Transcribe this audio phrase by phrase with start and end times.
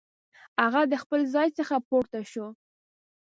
[0.61, 2.47] هغه د خپل ځای څخه پورته شو.